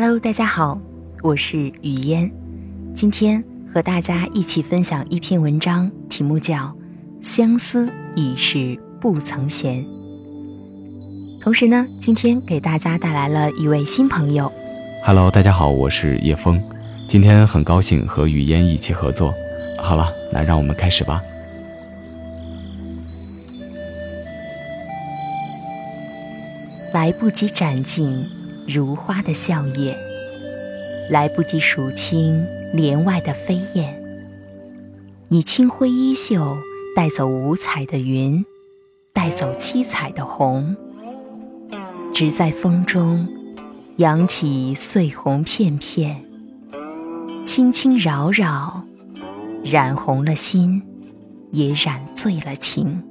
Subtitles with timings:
[0.00, 0.80] Hello，大家好，
[1.24, 2.30] 我是雨嫣，
[2.94, 3.42] 今天
[3.74, 6.56] 和大家一起分享一篇文章，题目叫
[7.20, 9.84] 《相思已是不曾闲》。
[11.40, 14.52] 同时呢，今天给大家带来了一位新朋友。
[15.04, 16.62] Hello，大家好，我是叶峰，
[17.08, 19.34] 今天很高兴和雨嫣一起合作。
[19.82, 21.20] 好了，那让我们开始吧。
[26.92, 28.24] 来不及展尽
[28.68, 29.96] 如花的笑靥，
[31.08, 33.98] 来不及数清帘外的飞燕。
[35.28, 36.58] 你轻挥衣袖，
[36.94, 38.44] 带走五彩的云，
[39.14, 40.76] 带走七彩的虹，
[42.12, 43.26] 只在风中
[43.96, 46.22] 扬起碎红片片，
[47.46, 48.82] 轻轻扰扰，
[49.64, 50.82] 染红了心，
[51.52, 53.02] 也染醉了情。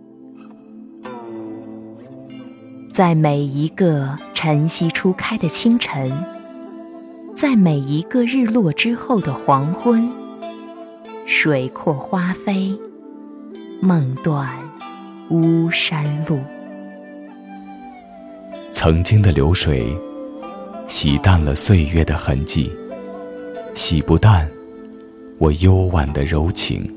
[2.93, 6.11] 在每一个晨曦初开的清晨，
[7.35, 10.07] 在每一个日落之后的黄昏，
[11.25, 12.77] 水阔花飞，
[13.81, 14.47] 梦断
[15.31, 16.39] 巫山路。
[18.71, 19.91] 曾经的流水，
[20.87, 22.71] 洗淡了岁月的痕迹，
[23.73, 24.47] 洗不淡
[25.39, 26.87] 我幽婉的柔情。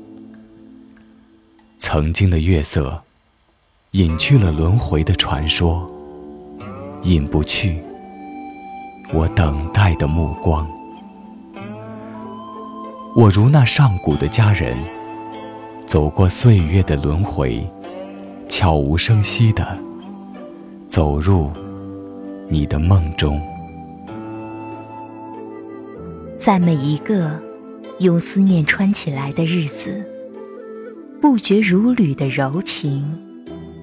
[1.79, 3.01] 曾经的月色，
[3.93, 5.91] 隐去了轮回的传说。
[7.03, 7.81] 隐不去，
[9.11, 10.67] 我等待的目光。
[13.15, 14.77] 我如那上古的佳人，
[15.87, 17.67] 走过岁月的轮回，
[18.47, 19.65] 悄无声息地
[20.87, 21.49] 走入
[22.47, 23.41] 你的梦中。
[26.39, 27.41] 在每一个
[27.99, 30.05] 用思念穿起来的日子，
[31.19, 33.19] 不绝如缕的柔情，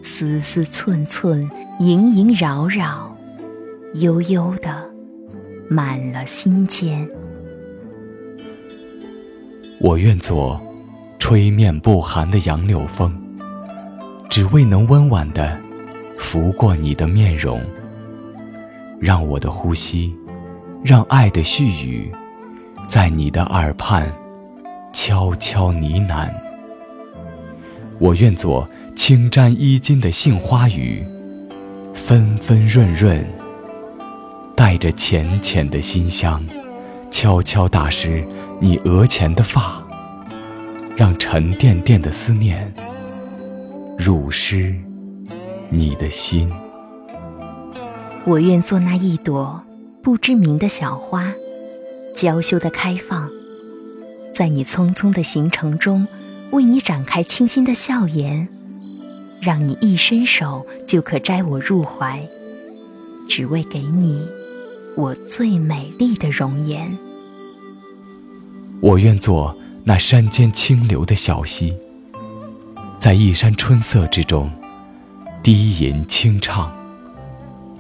[0.05, 3.17] 丝丝寸寸，萦萦绕绕。
[3.95, 4.85] 悠悠的，
[5.71, 7.09] 满了心间。
[9.81, 10.61] 我愿做
[11.19, 13.17] 吹面不寒的杨柳风，
[14.29, 15.57] 只为能温婉的
[16.19, 17.63] 拂过你的面容，
[19.01, 20.15] 让我的呼吸，
[20.85, 22.13] 让爱的絮语，
[22.89, 24.13] 在你的耳畔
[24.93, 26.29] 悄悄呢喃。
[27.99, 31.03] 我愿做轻沾衣襟的杏花雨，
[32.07, 33.27] 纷纷润润。
[34.57, 36.45] 带着浅浅的馨香，
[37.13, 38.27] 悄悄打湿
[38.59, 39.81] 你额前的发，
[40.97, 42.75] 让沉甸甸的思念
[43.97, 44.75] 入湿
[45.71, 46.51] 你的心。
[48.25, 49.63] 我愿做那一朵
[50.03, 51.33] 不知名的小花，
[52.17, 53.31] 娇羞的开放，
[54.35, 56.05] 在你匆匆的行程中，
[56.51, 58.49] 为你展开清新的笑颜，
[59.41, 62.27] 让你一伸手就可摘我入怀，
[63.29, 64.27] 只为给你。
[64.97, 66.99] 我最美丽的容颜。
[68.81, 71.73] 我愿做那山间清流的小溪，
[72.99, 74.51] 在一山春色之中，
[75.41, 76.73] 低吟轻唱，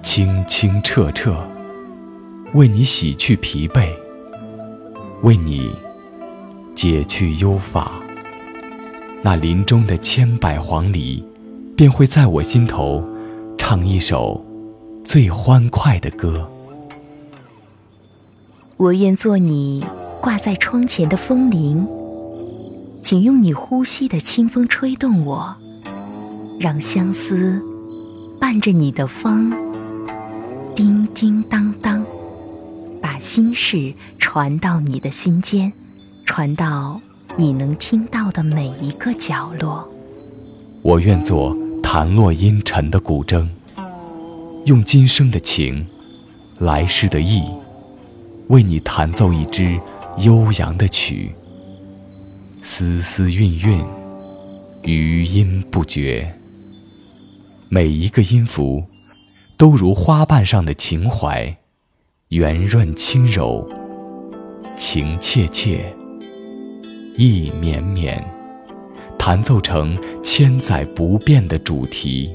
[0.00, 1.36] 清清澈澈，
[2.54, 3.88] 为你洗去疲惫，
[5.22, 5.72] 为你
[6.76, 7.90] 解去忧乏。
[9.22, 11.24] 那林中的千百黄鹂，
[11.78, 13.00] 便会在我心头
[13.56, 14.44] 唱一首
[15.04, 16.50] 最欢快的歌。
[18.76, 19.86] 我愿做你
[20.20, 21.86] 挂在窗前的风铃，
[23.00, 25.54] 请用你呼吸的清风吹动我，
[26.58, 27.62] 让相思
[28.40, 29.52] 伴着你的风，
[30.74, 32.04] 叮叮当当，
[33.00, 35.72] 把心事传到你的心间，
[36.24, 37.00] 传到
[37.36, 39.88] 你能听到的每一个角落。
[40.82, 41.56] 我愿做
[41.90, 43.48] 弹落阴沉的古筝，
[44.66, 45.86] 用今生的情，
[46.58, 47.42] 来世的意。
[48.50, 49.80] 为你弹奏一支
[50.18, 51.32] 悠扬的曲，
[52.60, 53.82] 丝丝韵韵，
[54.84, 56.30] 余音不绝。
[57.70, 58.84] 每一个音符，
[59.56, 61.56] 都如花瓣上的情怀，
[62.28, 63.66] 圆润轻柔，
[64.76, 65.90] 情切切，
[67.16, 68.22] 意绵绵，
[69.28, 72.30] 弹奏成千载不变的主题。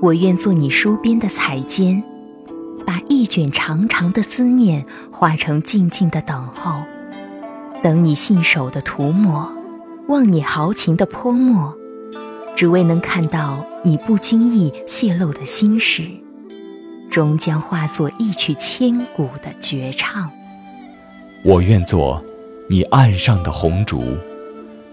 [0.00, 2.00] 我愿做你书边的彩笺。
[2.86, 6.82] 把一卷长长的思念化成静静的等候，
[7.82, 9.52] 等你信手的涂抹，
[10.06, 11.74] 望你豪情的泼墨，
[12.54, 16.04] 只为能看到你不经意泄露的心事，
[17.10, 20.30] 终将化作一曲千古的绝唱。
[21.44, 22.22] 我愿做
[22.70, 24.00] 你岸上的红烛，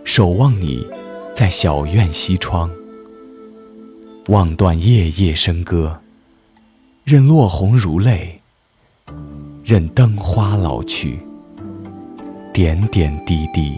[0.04, 0.86] 守望你
[1.34, 2.70] 在小院西窗，
[4.28, 6.02] 望断夜夜笙歌。
[7.04, 8.40] 任落红如泪，
[9.64, 11.20] 任灯花老去。
[12.54, 13.78] 点点滴滴，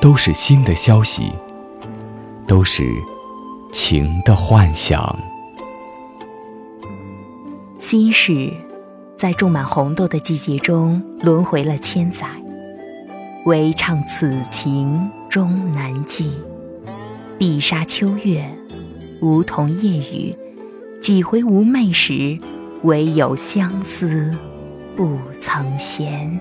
[0.00, 1.30] 都是新的消息，
[2.46, 2.88] 都是
[3.72, 5.16] 情的幻想。
[7.78, 8.52] 心事，
[9.16, 12.26] 在种满红豆的季节中轮回了千载，
[13.44, 16.32] 唯唱此情终难寄。
[17.38, 18.42] 碧纱秋月，
[19.20, 20.34] 梧桐夜雨，
[20.98, 22.38] 几回无寐时，
[22.84, 24.34] 唯有相思
[24.96, 26.40] 不曾闲。